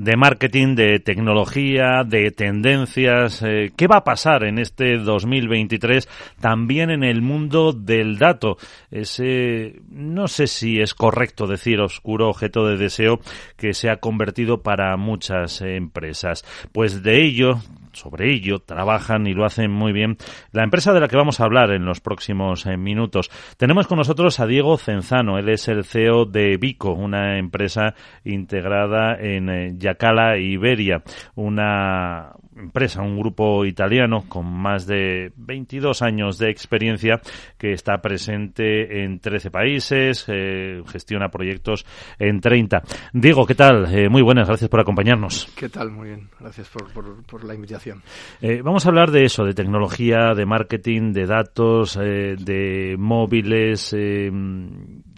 [0.00, 3.42] de marketing, de tecnología, de tendencias.
[3.42, 6.08] Eh, ¿Qué va a pasar en este 2023
[6.40, 8.56] también en el mundo del dato?
[8.90, 13.20] Ese, no sé si es correcto decir oscuro objeto de deseo
[13.58, 16.46] que se ha convertido para muchas empresas.
[16.72, 17.60] Pues de ello
[17.92, 20.16] sobre ello trabajan y lo hacen muy bien
[20.52, 23.30] la empresa de la que vamos a hablar en los próximos eh, minutos.
[23.56, 27.94] Tenemos con nosotros a Diego Cenzano, él es el CEO de Vico, una empresa
[28.24, 31.02] integrada en eh, Yacala, Iberia,
[31.34, 37.20] una empresa, un grupo italiano con más de 22 años de experiencia
[37.56, 41.86] que está presente en 13 países, eh, gestiona proyectos
[42.18, 42.82] en 30.
[43.12, 43.94] Diego, ¿qué tal?
[43.94, 45.48] Eh, muy buenas, gracias por acompañarnos.
[45.56, 45.90] ¿Qué tal?
[45.90, 46.92] Muy bien, gracias por,
[47.24, 48.02] por, la invitación.
[48.40, 53.94] Eh, vamos a hablar de eso, de tecnología, de marketing, de datos, de móviles.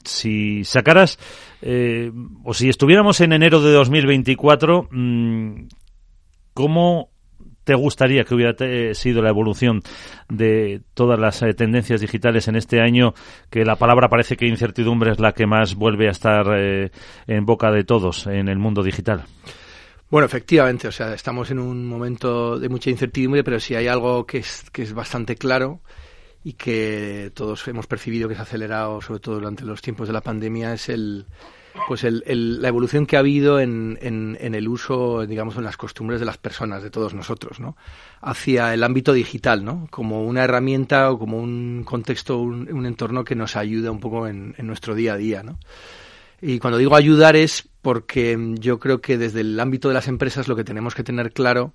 [0.05, 1.19] si sacaras,
[2.45, 5.69] o si estuviéramos en enero de 2024, mm,
[6.55, 7.12] ¿cómo
[7.65, 9.83] te gustaría que hubiera eh, sido la evolución
[10.29, 13.15] de todas las eh, tendencias digitales en este año?
[13.51, 16.91] Que la palabra parece que incertidumbre es la que más vuelve a estar eh,
[17.27, 19.25] en boca de todos en el mundo digital.
[20.11, 24.27] Bueno, efectivamente, o sea, estamos en un momento de mucha incertidumbre, pero si hay algo
[24.27, 25.81] que es, que es bastante claro
[26.45, 30.13] y que todos hemos percibido que se ha acelerado, sobre todo durante los tiempos de
[30.13, 31.25] la pandemia, es el,
[31.89, 36.21] pues el, la evolución que ha habido en, en, el uso, digamos, en las costumbres
[36.21, 37.77] de las personas, de todos nosotros, ¿no?
[38.21, 39.89] Hacia el ámbito digital, ¿no?
[39.91, 44.55] Como una herramienta o como un contexto, un, entorno que nos ayuda un poco en,
[44.59, 45.59] en, nuestro día a día, ¿no?
[46.41, 50.49] Y cuando digo ayudar es porque yo creo que desde el ámbito de las empresas
[50.49, 51.73] lo que tenemos que tener claro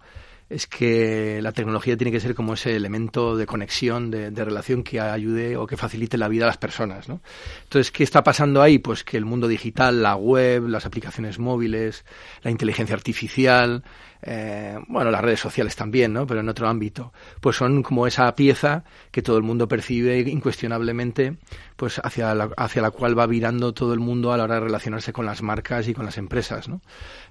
[0.49, 4.99] es que la tecnología tiene que ser como ese elemento de conexión, de, relación que
[4.99, 7.09] ayude o que facilite la vida a las personas.
[7.09, 7.21] ¿no?
[7.63, 8.79] Entonces, ¿qué está pasando ahí?
[8.79, 12.05] Pues que el mundo digital, la web, las aplicaciones móviles,
[12.43, 13.83] la inteligencia artificial,
[14.21, 16.25] eh, bueno, las redes sociales también, ¿no?
[16.25, 21.37] Pero en otro ámbito, pues son como esa pieza que todo el mundo percibe incuestionablemente,
[21.75, 24.61] pues hacia la, hacia la cual va virando todo el mundo a la hora de
[24.61, 26.81] relacionarse con las marcas y con las empresas, ¿no?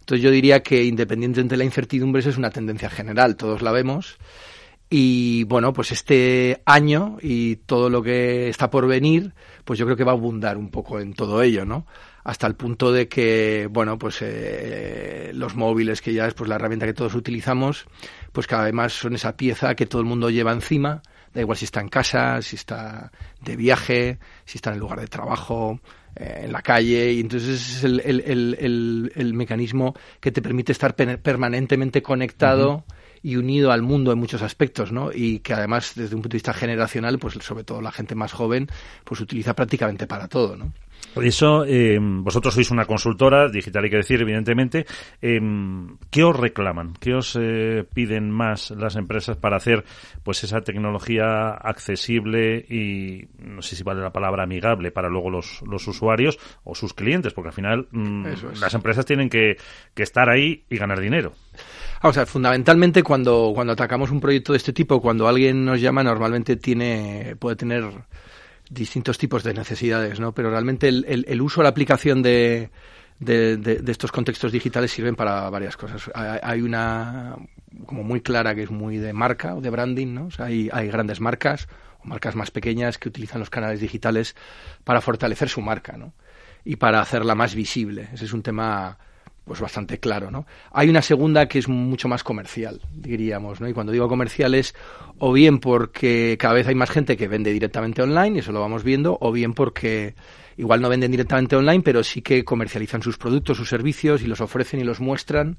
[0.00, 4.18] Entonces yo diría que independientemente de la incertidumbre, es una tendencia general, todos la vemos.
[4.88, 9.34] Y bueno, pues este año y todo lo que está por venir,
[9.64, 11.86] pues yo creo que va a abundar un poco en todo ello, ¿no?
[12.26, 16.56] Hasta el punto de que, bueno, pues eh, los móviles, que ya es pues la
[16.56, 17.86] herramienta que todos utilizamos,
[18.32, 21.56] pues cada vez más son esa pieza que todo el mundo lleva encima, da igual
[21.56, 25.78] si está en casa, si está de viaje, si está en el lugar de trabajo,
[26.16, 30.96] eh, en la calle, y entonces es el, el, el, mecanismo que te permite estar
[30.96, 32.84] permanentemente conectado.
[33.22, 35.10] y unido al mundo en muchos aspectos, ¿no?
[35.12, 38.32] Y que además desde un punto de vista generacional, pues sobre todo la gente más
[38.32, 38.68] joven,
[39.04, 40.72] pues utiliza prácticamente para todo, ¿no?
[41.22, 44.84] Eso, eh, vosotros sois una consultora digital, hay que decir, evidentemente.
[45.22, 45.40] Eh,
[46.10, 46.92] ¿Qué os reclaman?
[47.00, 49.84] ¿Qué os eh, piden más las empresas para hacer
[50.22, 55.62] pues esa tecnología accesible y, no sé si vale la palabra amigable para luego los,
[55.62, 57.32] los usuarios o sus clientes?
[57.32, 58.26] Porque al final mm,
[58.60, 59.56] las empresas tienen que,
[59.94, 61.32] que estar ahí y ganar dinero.
[62.02, 66.02] O sea, fundamentalmente cuando, cuando atacamos un proyecto de este tipo, cuando alguien nos llama,
[66.02, 67.84] normalmente tiene, puede tener
[68.70, 70.32] distintos tipos de necesidades, ¿no?
[70.32, 72.70] Pero realmente el, el, uso, la aplicación de,
[73.18, 76.10] de, estos contextos digitales sirven para varias cosas.
[76.14, 77.36] Hay, una
[77.86, 80.28] como muy clara que es muy de marca o de branding, ¿no?
[80.38, 81.68] Hay, hay grandes marcas
[82.02, 84.34] o marcas más pequeñas que utilizan los canales digitales
[84.84, 86.12] para fortalecer su marca, ¿no?
[86.64, 88.08] Y para hacerla más visible.
[88.12, 88.98] Ese es un tema
[89.46, 90.44] pues bastante claro, ¿no?
[90.72, 93.68] Hay una segunda que es mucho más comercial, diríamos, ¿no?
[93.68, 94.74] Y cuando digo comercial es
[95.18, 98.60] o bien porque cada vez hay más gente que vende directamente online, y eso lo
[98.60, 100.16] vamos viendo, o bien porque
[100.56, 104.40] igual no venden directamente online, pero sí que comercializan sus productos, sus servicios y los
[104.40, 105.58] ofrecen y los muestran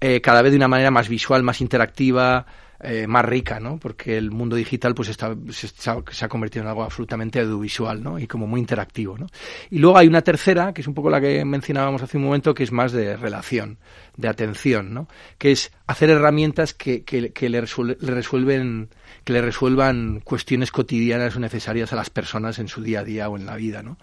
[0.00, 2.46] eh, cada vez de una manera más visual, más interactiva,
[2.82, 3.78] eh, más rica, ¿no?
[3.78, 8.18] Porque el mundo digital pues está, se, ha convertido en algo absolutamente audiovisual, ¿no?
[8.18, 9.26] Y como muy interactivo, ¿no?
[9.70, 12.54] Y luego hay una tercera, que es un poco la que mencionábamos hace un momento,
[12.54, 13.76] que es más de relación,
[14.16, 15.08] de atención, ¿no?
[15.36, 18.88] Que es hacer herramientas que, que, que le, resuelven
[19.24, 23.28] que le resuelvan cuestiones cotidianas o necesarias a las personas en su día a día
[23.28, 23.98] o en la vida, ¿no?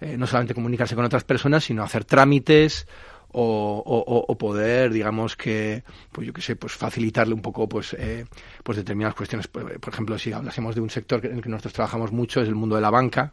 [0.00, 2.86] Eh, no solamente comunicarse con otras personas, sino hacer trámites
[3.32, 8.24] o, o, poder, digamos que, pues yo qué sé, pues facilitarle un poco, pues, eh,
[8.62, 9.46] pues determinadas cuestiones.
[9.48, 12.54] Por, ejemplo, si hablásemos de un sector en el que nosotros trabajamos mucho, es el
[12.54, 13.32] mundo de la banca,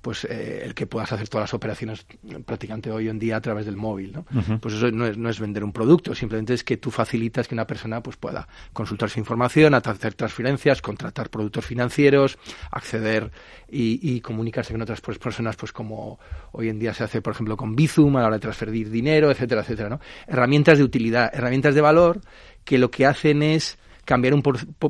[0.00, 2.06] pues eh, el que puedas hacer todas las operaciones
[2.46, 4.24] prácticamente hoy en día a través del móvil, ¿no?
[4.60, 7.54] Pues eso no es, no es vender un producto, simplemente es que tú facilitas que
[7.54, 12.38] una persona pues pueda consultar su información, hacer transferencias, contratar productos financieros,
[12.70, 13.30] acceder
[13.68, 16.18] y, comunicarse con otras pues, personas, pues como
[16.52, 19.30] hoy en día se hace, por ejemplo, con Bizum a la hora de transferir dinero,
[19.30, 20.00] etcétera, etcétera, ¿no?
[20.26, 22.20] Herramientas de utilidad, herramientas de valor
[22.64, 23.78] que lo que hacen es
[24.08, 24.42] cambiar un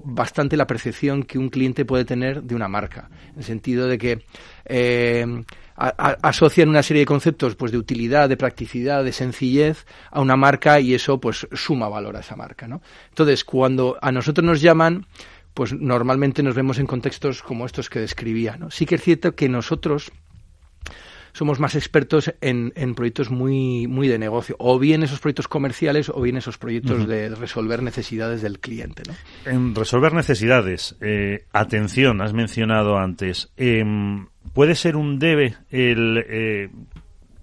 [0.05, 3.99] bastante la percepción que un cliente puede tener de una marca, en el sentido de
[3.99, 4.23] que
[4.65, 5.27] eh,
[5.75, 10.79] asocian una serie de conceptos pues de utilidad, de practicidad, de sencillez a una marca
[10.79, 12.81] y eso pues suma valor a esa marca, ¿no?
[13.09, 15.05] Entonces, cuando a nosotros nos llaman
[15.53, 18.57] pues normalmente nos vemos en contextos como estos que describía.
[18.57, 18.71] ¿no?
[18.71, 20.13] Sí que es cierto que nosotros
[21.39, 26.21] somos más expertos en, proyectos muy, muy de negocio, o bien esos proyectos comerciales o
[26.21, 29.05] bien esos proyectos de resolver necesidades del cliente.
[29.07, 29.15] ¿no?
[29.49, 36.71] En resolver necesidades, eh, atención, has mencionado antes, em, ¿puede ser un debe el eh,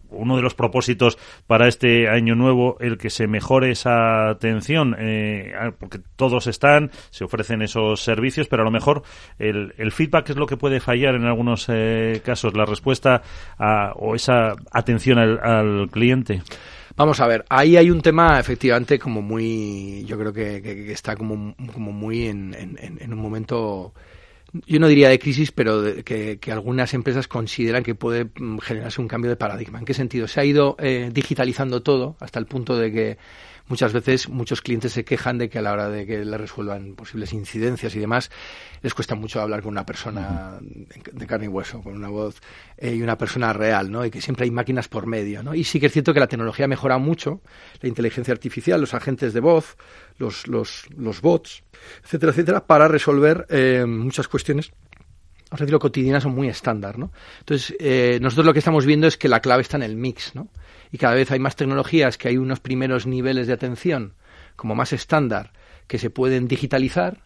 [0.09, 1.17] uno de los propósitos
[1.47, 7.23] para este año nuevo el que se mejore esa atención, eh, porque todos están, se
[7.23, 9.03] ofrecen esos servicios, pero a lo mejor
[9.39, 13.21] el, el feedback es lo que puede fallar en algunos eh, casos, la respuesta
[13.95, 16.41] o esa atención al, cliente.
[16.95, 21.55] Vamos a ver, ahí hay un tema efectivamente como muy, yo creo que, está como,
[21.73, 23.93] como muy en, en un momento
[24.65, 29.07] yo no diría de crisis, pero que, algunas empresas consideran que puede mm, generarse un
[29.07, 29.79] cambio de paradigma.
[29.79, 30.27] ¿En qué sentido?
[30.27, 33.17] Se ha ido eh, digitalizando todo hasta el punto de que
[33.67, 36.95] muchas veces muchos clientes se quejan de que a la hora de que le resuelvan
[36.95, 38.29] posibles incidencias y demás,
[38.81, 42.41] les cuesta mucho hablar con una persona de carne y hueso, con una voz
[42.77, 44.05] eh, y una persona real, ¿no?
[44.05, 45.55] Y que siempre hay máquinas por medio, ¿no?
[45.55, 47.41] Y sí que es cierto que la tecnología mejora mucho,
[47.81, 49.77] la inteligencia artificial, los agentes de voz,
[50.17, 51.63] los, los, los bots,
[52.03, 54.71] etcétera, etcétera, para resolver eh, muchas cuestiones
[55.49, 57.11] vamos a decirlo, cotidianas son muy estándar, ¿no?
[57.39, 60.35] Entonces, eh, nosotros lo que estamos viendo es que la clave está en el mix,
[60.35, 60.49] ¿no?
[60.91, 64.13] Y cada vez hay más tecnologías que hay unos primeros niveles de atención
[64.55, 65.51] como más estándar
[65.87, 67.24] que se pueden digitalizar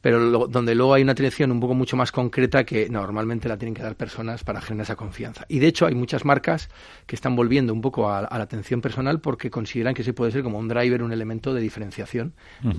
[0.00, 3.74] pero donde luego hay una atención un poco mucho más concreta que normalmente la tienen
[3.74, 5.44] que dar personas para generar esa confianza.
[5.48, 6.68] Y de hecho hay muchas marcas
[7.06, 10.42] que están volviendo un poco a, la atención personal porque consideran que se puede ser
[10.42, 12.34] como un driver, un elemento de diferenciación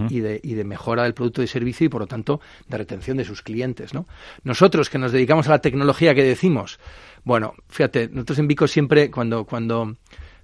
[0.09, 3.17] y, de, y de mejora del producto y servicio y por lo tanto de retención
[3.17, 3.93] de sus clientes.
[3.93, 4.07] ¿no?
[4.43, 6.79] Nosotros que nos dedicamos a la tecnología que decimos,
[7.23, 9.95] bueno, fíjate, nosotros en Vico siempre cuando, cuando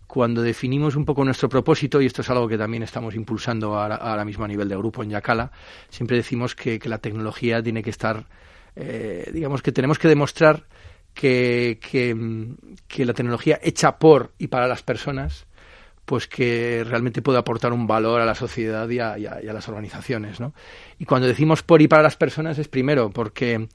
[0.08, 4.24] cuando definimos un poco nuestro propósito, y esto es algo que también estamos impulsando ahora,
[4.26, 5.52] mismo a nivel de grupo en Yacala,
[5.90, 8.26] siempre decimos que, la tecnología tiene que estar,
[8.76, 10.64] eh, digamos que tenemos que demostrar
[11.14, 15.46] que, que, la tecnología hecha por y para las personas,
[16.06, 19.68] pues que realmente puede aportar un valor a la sociedad y a, y a las
[19.68, 20.40] organizaciones.
[20.40, 20.54] ¿no?
[21.00, 23.68] Y cuando decimos por y para las personas es primero porque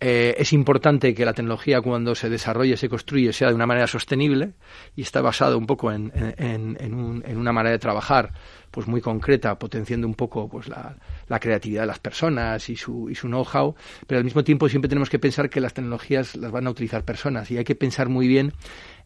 [0.00, 3.86] eh, es importante que la tecnología cuando se desarrolle, se construye, sea de una manera
[3.86, 4.52] sostenible
[4.94, 8.32] y está basado un poco en, en una manera de trabajar
[8.70, 10.96] pues muy concreta, potenciando un poco pues la,
[11.28, 13.74] la creatividad de las personas y su, y su know-how,
[14.06, 17.04] pero al mismo tiempo siempre tenemos que pensar que las tecnologías las van a utilizar
[17.04, 18.52] personas y hay que pensar muy bien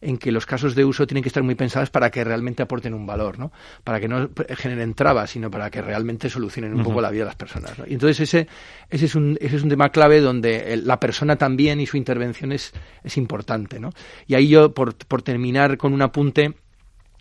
[0.03, 2.93] en que los casos de uso tienen que estar muy pensados para que realmente aporten
[2.93, 3.51] un valor, ¿no?
[3.83, 7.27] Para que no generen trabas, sino para que realmente solucionen un poco la vida de
[7.27, 7.73] las personas.
[7.87, 8.47] Y entonces ese,
[8.89, 12.51] ese, es un, ese es un tema clave donde la persona también y su intervención
[12.51, 12.73] es,
[13.03, 13.91] es importante, ¿no?
[14.27, 16.53] Y ahí yo, por, por terminar con un apunte,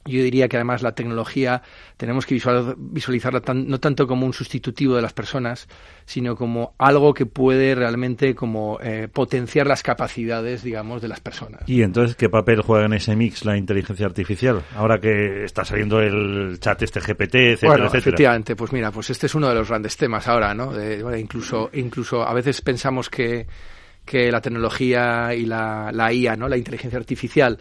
[0.04, 1.62] yo diría que además la tecnología
[1.96, 2.34] tenemos que
[2.76, 5.68] visualizarla no tanto como un sustitutivo de las personas,
[6.04, 11.62] sino como algo que puede realmente como eh, potenciar las capacidades, digamos, de las personas.
[11.68, 14.62] Y entonces, ¿qué papel juega en ese mix la inteligencia artificial?
[14.74, 19.26] Ahora que está saliendo el chat este GPT, etcétera, bueno, efectivamente, pues mira, pues este
[19.26, 20.72] es uno de los grandes temas ahora, ¿no?
[21.16, 23.46] incluso, incluso a veces pensamos que,
[24.04, 26.48] que la tecnología y la, la IA, ¿no?
[26.48, 27.58] La inteligencia artificial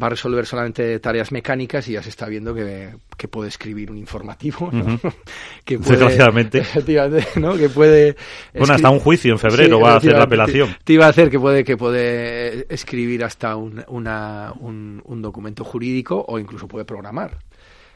[0.00, 3.90] va a resolver solamente tareas mecánicas y ya se está viendo que, que puede escribir
[3.90, 4.70] un informativo,
[5.64, 6.62] que puede, Desgraciadamente.
[7.36, 7.56] ¿no?
[7.56, 8.16] Que puede...
[8.54, 10.76] Bueno, hasta un juicio en febrero va a hacer la apelación.
[10.84, 15.64] Te, iba a hacer que puede, que puede escribir hasta un, una, un, un documento
[15.64, 17.38] jurídico o incluso puede programar.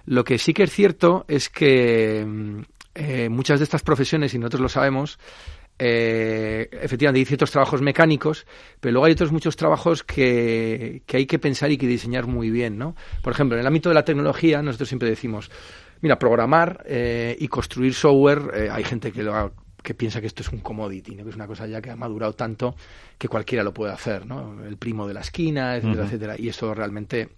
[0.04, 2.60] Lo que sí que es cierto es que mm,
[2.94, 5.18] eh, muchas de estas profesiones, y nosotros lo sabemos,
[5.78, 8.46] eh, efectivamente hay ciertos trabajos mecánicos,
[8.80, 12.50] pero luego hay otros muchos trabajos que, que hay que pensar y que diseñar muy
[12.50, 12.94] bien, ¿no?
[13.22, 15.50] Por ejemplo, en el ámbito de la tecnología, nosotros siempre decimos,
[16.00, 19.52] mira, programar eh, y construir software, eh, hay gente que lo
[19.82, 21.24] que piensa que esto es un commodity, ¿no?
[21.24, 22.76] que es una cosa ya que ha madurado tanto
[23.18, 24.62] que cualquiera lo puede hacer, ¿no?
[24.64, 26.34] El primo de la esquina, etcétera, etcétera.
[26.38, 27.30] Y eso realmente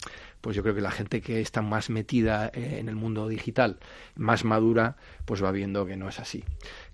[0.42, 3.78] pues yo creo que la gente que está más metida eh, en el mundo digital,
[4.14, 6.44] más madura, pues va viendo que no es así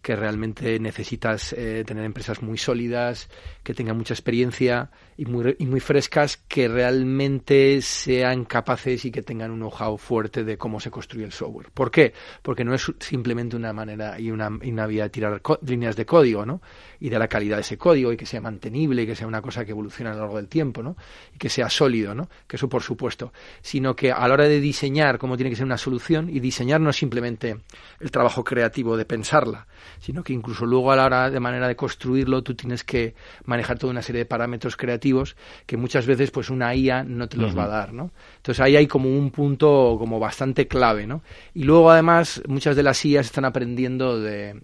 [0.02, 3.28] que realmente necesitas eh, tener empresas muy sólidas,
[3.62, 9.22] que tengan mucha experiencia y muy, y muy frescas, que realmente sean capaces y que
[9.22, 11.70] tengan un know-how fuerte de cómo se construye el software.
[11.72, 12.14] ¿Por qué?
[12.42, 16.46] Porque no es simplemente una manera y una, una vía de tirar líneas de código,
[16.46, 16.62] ¿no?
[16.98, 19.42] Y de la calidad de ese código y que sea mantenible y que sea una
[19.42, 20.96] cosa que evolucione a lo largo del tiempo, ¿no?
[21.34, 22.28] Y que sea sólido, ¿no?
[22.46, 23.32] Que eso por supuesto.
[23.60, 26.80] Sino que a la hora de diseñar cómo tiene que ser una solución, y diseñar
[26.80, 27.56] no es simplemente
[28.00, 29.66] el trabajo creativo de pensarla,
[30.00, 33.14] sino que incluso luego a la hora de manera de construirlo tú tienes que
[33.44, 37.36] manejar toda una serie de parámetros creativos que muchas veces pues una IA no te
[37.36, 38.10] los va a dar, ¿no?
[38.36, 41.22] Entonces ahí hay como un punto como bastante clave, ¿no?
[41.54, 44.60] Y luego además muchas de las IAs están aprendiendo de,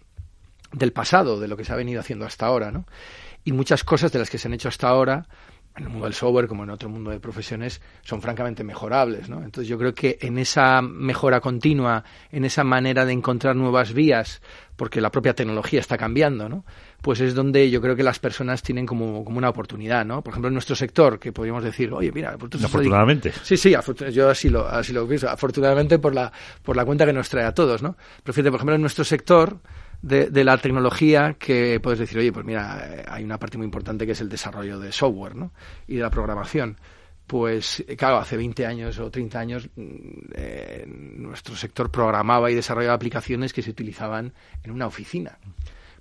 [0.72, 2.86] del pasado, de lo que se ha venido haciendo hasta ahora, ¿no?
[3.44, 5.28] Y muchas cosas de las que se han hecho hasta ahora
[5.76, 9.42] en el mundo del software como en otro mundo de profesiones son francamente mejorables, ¿no?
[9.42, 12.02] Entonces yo creo que en esa mejora continua,
[12.32, 14.40] en esa manera de encontrar nuevas vías,
[14.76, 16.64] porque la propia tecnología está cambiando, ¿no?
[17.02, 20.22] Pues es donde yo creo que las personas tienen como, como una oportunidad, ¿no?
[20.22, 23.32] Por ejemplo, en nuestro sector, que podríamos decir, oye, mira, afortunadamente.
[23.42, 23.74] Sí, sí,
[24.12, 27.44] yo así lo, así lo pienso, afortunadamente por la, por la cuenta que nos trae
[27.44, 27.96] a todos, ¿no?
[28.22, 29.58] Pero fíjate, por ejemplo, en nuestro sector,
[30.02, 34.06] de, la tecnología que puedes decir, oye, pues mira, eh, hay una parte muy importante
[34.06, 35.52] que es el desarrollo de software ¿no?
[35.86, 36.78] y de la programación.
[37.26, 42.94] Pues claro, hace 20 años o 30 años mm, eh, nuestro sector programaba y desarrollaba
[42.94, 45.38] aplicaciones que se utilizaban en una oficina.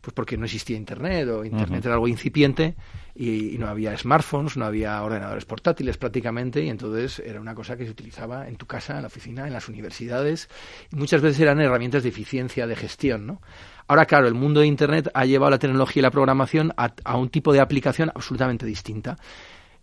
[0.02, 2.76] Pues porque no existía Internet o Internet era algo incipiente
[3.16, 7.86] y, no había smartphones, no había ordenadores portátiles prácticamente y entonces era una cosa que
[7.86, 10.48] se utilizaba en tu casa, en la oficina, en las universidades
[10.92, 13.42] y muchas veces eran herramientas de eficiencia, de gestión, ¿no?
[13.88, 17.30] Ahora, claro, el mundo de Internet ha llevado la tecnología y la programación a, un
[17.30, 19.16] tipo de aplicación absolutamente distinta.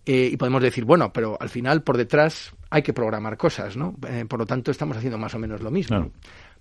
[0.04, 3.94] Eh, y podemos decir, bueno, pero al final por detrás hay que programar cosas, ¿no?
[4.08, 6.10] Eh, por lo tanto, estamos haciendo más o menos lo mismo.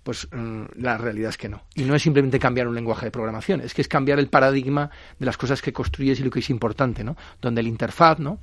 [0.04, 1.62] Pues mm, la realidad es que no.
[1.74, 4.90] Y no es simplemente cambiar un lenguaje de programación, es que es cambiar el paradigma
[5.18, 7.16] de las cosas que construyes y lo que es importante, ¿no?
[7.40, 8.38] Donde el interfaz, ¿no?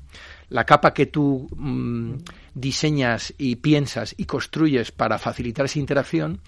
[0.49, 2.15] La capa que tú mm,
[2.53, 6.41] diseñas y piensas y construyes para facilitar esa interacción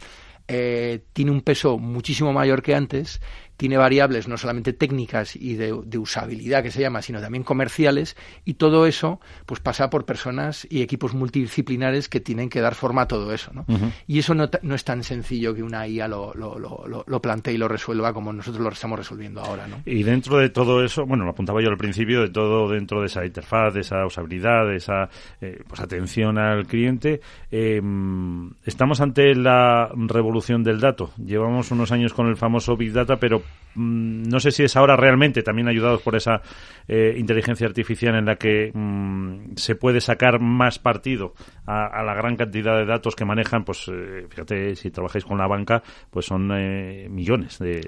[0.54, 3.22] eh, tiene un peso muchísimo mayor que antes
[3.62, 8.56] tiene variables no solamente técnicas y de, usabilidad que se llama, sino también comerciales y
[8.56, 13.08] todo eso pues pasa por personas y equipos multidisciplinares que tienen que dar forma a
[13.08, 13.52] todo eso.
[13.54, 13.68] ¿no?
[14.08, 17.54] Y eso no, no, es tan sencillo que una IA lo, lo, lo, lo, plantee
[17.54, 19.68] y lo resuelva como nosotros lo estamos resolviendo ahora.
[19.68, 19.84] ¿no?
[19.86, 23.06] Y dentro de todo eso, bueno, lo apuntaba yo al principio, de todo dentro de
[23.06, 25.08] esa interfaz, de esa usabilidad, de esa
[25.40, 31.12] eh, pues atención al cliente, em, estamos ante la revolución del dato.
[31.24, 33.44] Llevamos unos años con el famoso Big Data, pero
[33.76, 36.42] no sé si es ahora realmente, también ayudados por esa
[36.88, 41.34] eh, inteligencia artificial en la que mm, se puede sacar más partido
[41.66, 45.48] a, la gran cantidad de datos que manejan, pues eh, fíjate, si trabajáis con la
[45.48, 47.82] banca, pues son eh, millones de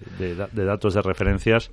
[0.54, 1.72] datos de referencias.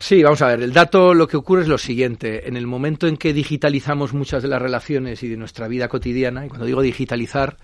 [0.00, 3.06] Sí, vamos a ver, el dato lo que ocurre es lo siguiente, en el momento
[3.06, 6.80] en que digitalizamos muchas de las relaciones y de nuestra vida cotidiana, y cuando digo
[6.80, 7.58] digitalizar,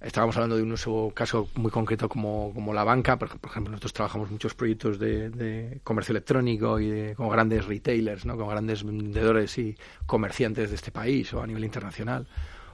[0.00, 3.18] Estábamos hablando de un caso muy concreto como, como la banca.
[3.18, 8.36] Por, ejemplo, nosotros trabajamos muchos proyectos de, comercio electrónico y de, como grandes retailers, ¿no?
[8.38, 9.76] como grandes vendedores y
[10.06, 12.26] comerciantes de este país o a nivel internacional,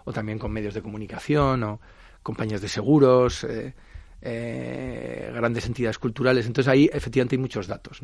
[0.04, 1.80] o también con medios de comunicación o
[2.22, 3.74] compañías de seguros, eh,
[4.22, 6.46] eh, grandes entidades culturales.
[6.46, 8.02] Entonces ahí efectivamente hay muchos datos.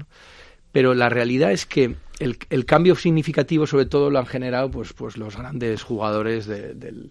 [0.72, 4.92] pero la realidad es que el, el, cambio significativo sobre todo lo han generado pues,
[4.94, 7.10] pues los grandes jugadores del,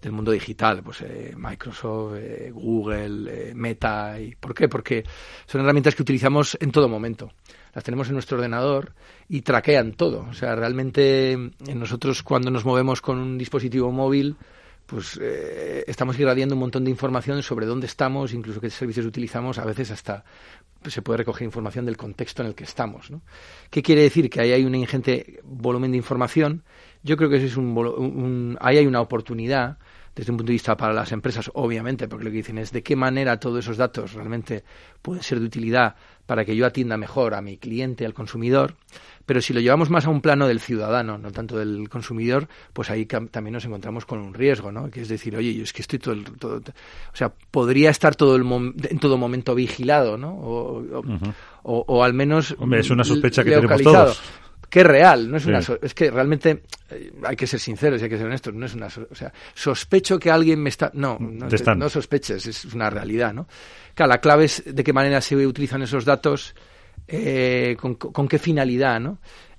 [0.00, 4.20] del mundo digital, pues eh, Microsoft, eh, Google, eh, Meta.
[4.20, 4.68] Y, ¿Por qué?
[4.68, 5.04] Porque
[5.46, 7.32] son herramientas que utilizamos en todo momento.
[7.74, 8.92] Las tenemos en nuestro ordenador
[9.28, 10.26] y traquean todo.
[10.30, 11.36] O sea, realmente
[11.74, 14.36] nosotros cuando nos movemos con un dispositivo móvil,
[14.86, 19.64] pues estamos irradiando un montón de información sobre dónde estamos, incluso qué servicios utilizamos, a
[19.66, 20.24] veces hasta
[20.90, 23.10] se puede recoger información del contexto en el que estamos.
[23.10, 23.22] ¿no?
[23.70, 24.30] ¿Qué quiere decir?
[24.30, 26.62] Que ahí hay un ingente volumen de información.
[27.06, 29.78] Yo creo que ese es un, ahí hay una oportunidad
[30.16, 32.82] desde un punto de vista para las empresas, obviamente, porque lo que dicen es de
[32.82, 34.64] qué manera todos esos datos realmente
[35.02, 35.94] pueden ser de utilidad
[36.24, 38.74] para que yo atienda mejor a mi cliente, al consumidor.
[39.26, 42.90] Pero si lo llevamos más a un plano del ciudadano, no tanto del consumidor, pues
[42.90, 44.90] ahí también nos encontramos con un riesgo, ¿no?
[44.90, 48.16] Que es decir, oye, yo es que estoy todo, el, todo o sea, podría estar
[48.16, 48.46] todo el
[48.88, 50.30] en todo momento vigilado, ¿no?
[50.30, 51.04] O,
[51.62, 54.22] o, al menos Hombre, es una sospecha que tenemos todos
[54.76, 58.04] que es real, no es una es que realmente eh, hay que ser sinceros y
[58.04, 61.16] hay que ser honestos, no es una o sea, sospecho que alguien me está no,
[61.18, 63.48] no, no sospeches, es una realidad, ¿no?
[63.94, 66.54] Claro, la clave es de qué manera se utilizan esos datos,
[67.08, 69.18] eh, con, con, qué finalidad, ¿no?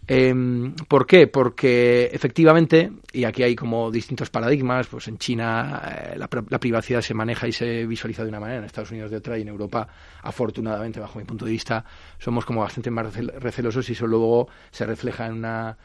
[0.10, 1.28] Em, ¿Por qué?
[1.28, 7.14] Porque efectivamente, y aquí hay como distintos paradigmas, pues en China eh, la, privacidad se
[7.14, 9.86] maneja y se visualiza de una manera, en Estados Unidos de otra y en Europa,
[10.22, 11.84] afortunadamente, bajo mi punto de vista,
[12.20, 15.78] somos como bastante más recelosos y eso luego se refleja en una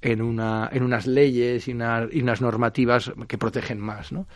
[0.00, 4.26] en, una, en unas leyes y, y unas normativas que protegen más, ¿no?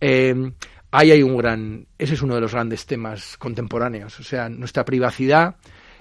[0.00, 0.52] Em,
[0.90, 4.84] ahí hay un gran, ese es uno de los grandes temas contemporáneos, o sea, nuestra
[4.84, 5.56] privacidad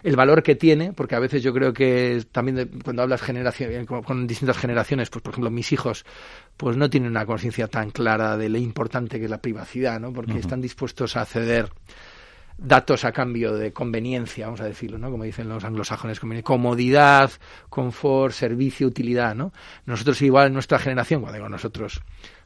[0.05, 4.27] el valor que tiene, porque a veces yo creo que también cuando hablas generación, con,
[4.27, 6.05] distintas generaciones, pues por ejemplo mis hijos,
[6.57, 10.13] pues no tienen una conciencia tan clara de lo importante que es la privacidad, ¿no?
[10.13, 11.69] Porque están dispuestos a ceder
[12.57, 15.11] datos a cambio de conveniencia, vamos a decirlo, ¿no?
[15.11, 17.31] Como dicen los anglosajones, comodidad,
[17.69, 19.51] confort, servicio, utilidad, ¿no?
[19.85, 22.01] Nosotros igual en nuestra generación, cuando digo nosotros,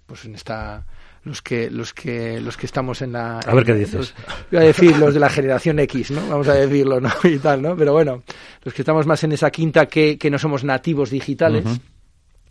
[0.05, 0.85] pues en esta
[1.23, 4.13] los que los que los que estamos en la a ver qué dices.
[4.51, 7.61] voy a decir los de la generación X no vamos a decirlo no y tal
[7.61, 8.23] no pero bueno
[8.63, 11.65] los que estamos más en esa quinta que, que no somos nativos digitales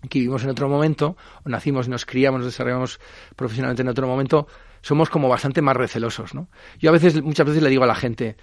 [0.08, 3.00] que vivimos en otro momento o nacimos nos criamos nos desarrollamos
[3.34, 4.46] profesionalmente en otro momento
[4.88, 7.94] somos como bastante más recelosos no yo a veces muchas veces le digo a la
[7.94, 8.36] gente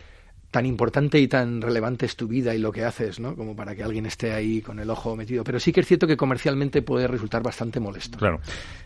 [0.56, 3.36] tan importante y tan relevante es tu vida y lo que haces, ¿no?
[3.36, 5.44] Como para que alguien esté ahí con el ojo metido.
[5.44, 8.18] Pero sí que es cierto que comercialmente puede resultar bastante molesto.
[8.18, 8.40] Claro.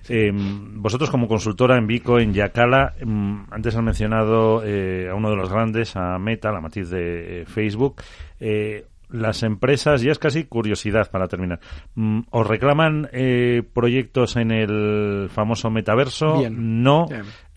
[0.07, 5.29] Eh, vosotros como consultora en Vico, en Yacala, mm, antes han mencionado eh, a uno
[5.29, 8.01] de los grandes, a Meta, la matiz de eh, Facebook
[9.09, 11.59] las empresas, ya es casi curiosidad para terminar,
[11.95, 16.43] mm, ¿os reclaman eh, proyectos en el famoso metaverso?
[16.51, 17.07] No.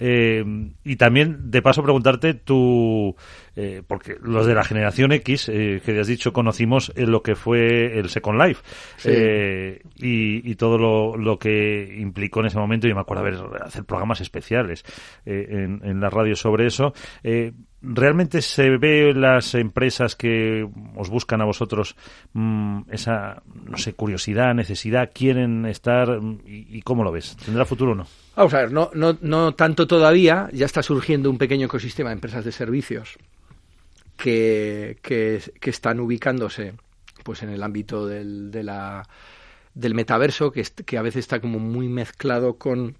[0.04, 0.44] Eh,
[0.82, 3.14] y también, de paso, preguntarte tú,
[3.54, 7.97] eh, porque los de la generación X, que ya has dicho, conocimos lo que fue
[8.00, 8.62] el Second Life
[9.97, 12.88] y, y, todo lo, lo, que implicó en ese momento.
[12.88, 14.85] Yo me acuerdo haber hacer programas especiales
[15.25, 16.92] en, en la radio sobre eso.
[17.85, 21.97] ¿Realmente se ve las empresas que os buscan a vosotros
[22.32, 27.37] mm, esa, no sé, curiosidad, necesidad, quieren estar y, cómo lo ves?
[27.44, 28.06] ¿Tendrá futuro o no?
[28.34, 32.14] Vamos a ver, no, no, no tanto todavía, ya está surgiendo un pequeño ecosistema de
[32.14, 33.18] empresas de servicios
[34.16, 36.74] que, que, están ubicándose
[37.24, 39.06] pues en el ámbito del, de la,
[39.74, 42.96] del metaverso, que, que a veces está como muy mezclado con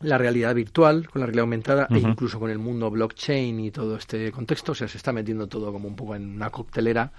[0.00, 3.96] la realidad virtual, con la realidad aumentada e incluso con el mundo blockchain y todo
[3.96, 4.72] este contexto.
[4.72, 7.12] O sea, se está metiendo todo como un poco en una coctelera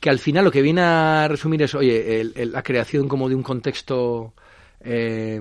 [0.00, 3.42] que al final lo que viene a resumir es, oye, la creación como de un
[3.42, 4.32] contexto
[4.80, 5.40] eh,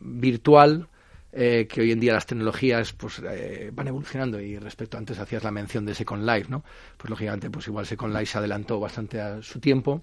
[0.00, 0.88] virtual
[1.32, 5.44] eh, que hoy en día las tecnologías pues eh, van evolucionando y respecto antes hacías
[5.44, 6.64] la mención de Second Life, ¿no?
[6.96, 10.02] Pues lógicamente pues igual Second Life se adelantó bastante a su tiempo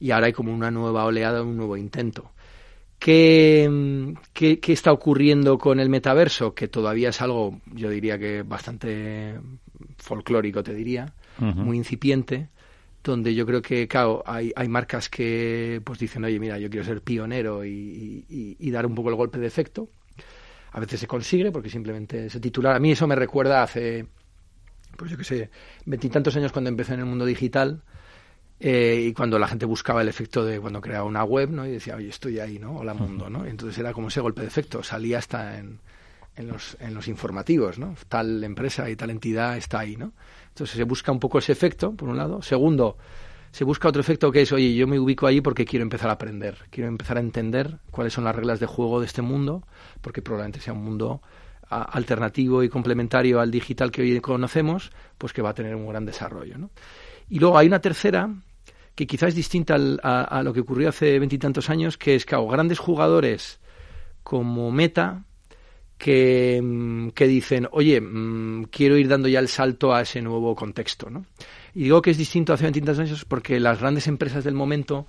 [0.00, 2.30] y ahora hay como una nueva oleada, un nuevo intento.
[2.98, 6.54] ¿Qué, ¿Qué, está ocurriendo con el metaverso?
[6.54, 9.38] Que todavía es algo, yo diría que bastante
[9.98, 12.48] folclórico, te diría, muy incipiente,
[13.12, 16.84] donde yo creo que, claro, hay, hay marcas que pues dicen, oye, mira, yo quiero
[16.84, 19.88] ser pionero y, y, dar un poco el golpe de efecto.
[20.72, 22.74] A veces se consigue porque simplemente se titular.
[22.74, 24.06] A mí eso me recuerda hace,
[24.96, 25.50] pues yo qué sé,
[25.84, 27.82] veintitantos años cuando empecé en el mundo digital
[28.58, 31.66] eh, y cuando la gente buscaba el efecto de cuando creaba una web, ¿no?
[31.66, 32.76] Y decía, oye, estoy ahí, ¿no?
[32.78, 33.46] Hola mundo, ¿no?
[33.46, 35.78] Y entonces era como ese golpe de efecto, salía hasta en,
[36.36, 37.94] en, los, en los informativos, ¿no?
[38.08, 40.12] Tal empresa y tal entidad está ahí, ¿no?
[40.48, 42.42] Entonces se busca un poco ese efecto, por un lado.
[42.42, 42.96] Segundo,
[43.50, 46.14] se busca otro efecto que es, oye, yo me ubico ahí porque quiero empezar a
[46.14, 49.66] aprender, quiero empezar a entender cuáles son las reglas de juego de este mundo,
[50.00, 51.22] porque probablemente sea un mundo
[51.68, 56.04] alternativo y complementario al digital que hoy conocemos, pues que va a tener un gran
[56.04, 56.70] desarrollo, ¿no?
[57.28, 58.28] Y luego hay una tercera
[58.94, 62.48] que quizás es distinta a, lo que ocurrió hace veintitantos años, que es que hago
[62.48, 63.60] grandes jugadores
[64.22, 65.24] como Meta
[66.04, 70.54] que, mm, que dicen, oye, mm, quiero ir dando ya el salto a ese nuevo
[70.54, 71.08] contexto.
[71.08, 71.24] ¿no?
[71.74, 75.06] Y digo que es distinto hace veintitantos años porque las grandes empresas del momento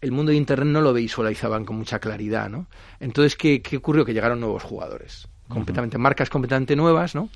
[0.00, 2.66] el mundo de Internet no lo visualizaban con mucha claridad, ¿no?
[3.00, 4.04] Entonces, ¿qué, qué ocurrió?
[4.04, 7.28] Que llegaron nuevos jugadores, completamente, marcas completamente nuevas, ¿no?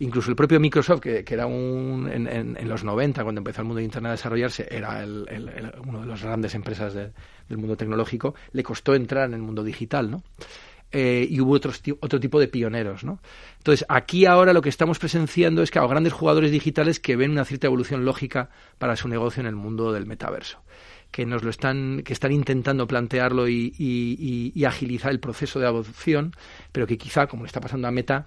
[0.00, 3.78] Incluso el propio Microsoft, que, era un, en, en, los 90, cuando empezó el mundo
[3.78, 8.64] de Internet a desarrollarse, era el, uno de las grandes empresas del mundo tecnológico, le
[8.64, 10.22] costó entrar en el mundo digital, ¿no?
[10.90, 13.20] Eh, y hubo otros, otro tipo de pioneros, ¿no?
[13.58, 17.30] Entonces, aquí ahora lo que estamos presenciando es que hay grandes jugadores digitales que ven
[17.30, 18.48] una cierta evolución lógica
[18.78, 20.62] para su negocio en el mundo del metaverso
[21.10, 25.66] que nos lo están que están intentando plantearlo y, y, y, agilizar el proceso de
[25.66, 26.34] adopción
[26.70, 28.26] pero que quizá como le está pasando a Meta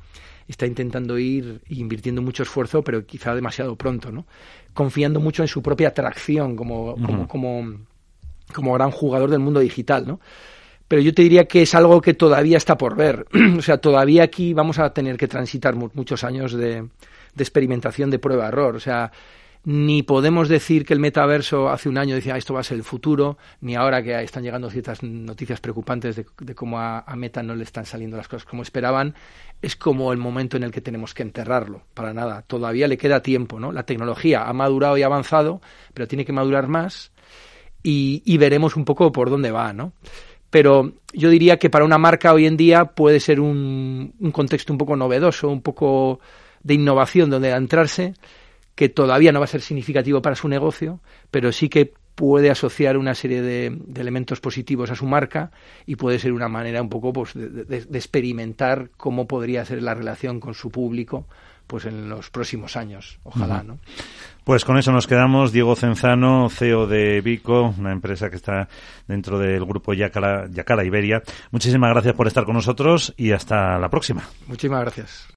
[0.52, 4.26] está intentando ir invirtiendo mucho esfuerzo, pero quizá demasiado pronto, ¿no?
[4.74, 7.78] Confiando mucho en su propia atracción como, como, como,
[8.54, 10.20] como gran jugador del mundo digital, ¿no?
[10.92, 13.26] Pero yo te diría que es algo que todavía está por ver.
[13.58, 18.20] o sea, todavía aquí vamos a tener que transitar muchos años de, de experimentación, de
[18.20, 18.76] prueba-error.
[18.76, 19.10] O sea,
[19.64, 22.84] ni podemos decir que el metaverso hace un año decía esto va a ser el
[22.84, 27.64] futuro, ni ahora que están llegando ciertas noticias preocupantes de, cómo a, Meta no le
[27.64, 29.16] están saliendo las cosas como esperaban,
[29.62, 32.42] es como el momento en el que tenemos que enterrarlo, para nada.
[32.42, 33.72] Todavía le queda tiempo, ¿no?
[33.72, 35.62] La tecnología ha madurado y avanzado,
[35.94, 37.14] pero tiene que madurar más
[37.82, 39.94] y, y veremos un poco por dónde va, ¿no?
[40.52, 44.72] Pero yo diría que para una marca hoy en día puede ser un, un contexto
[44.72, 46.20] un poco novedoso, un poco
[46.62, 48.14] de innovación donde entrarse
[48.76, 52.98] que todavía no va a ser significativo para su negocio, pero sí que puede asociar
[52.98, 55.52] una serie de, elementos positivos a su marca
[55.86, 60.40] y puede ser una manera un poco pues, de, experimentar cómo podría ser la relación
[60.40, 61.26] con su público
[61.68, 63.80] pues en los próximos años, ojalá, ¿no?
[64.44, 65.52] Pues con eso nos quedamos.
[65.52, 68.68] Diego Cenzano, CEO de Vico, una empresa que está
[69.08, 71.22] dentro del grupo Yacala, Yacala Iberia.
[71.52, 74.24] Muchísimas gracias por estar con nosotros y hasta la próxima.
[74.48, 75.28] Muchísimas gracias.